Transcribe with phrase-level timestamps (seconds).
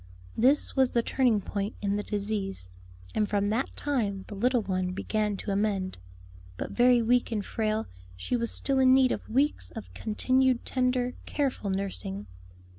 [0.35, 2.69] This was the turning point in the disease,
[3.13, 5.99] and from that time the little one began to amend.
[6.57, 7.85] But very weak and frail,
[8.17, 12.25] she was still in need of weeks of continued tender, careful nursing.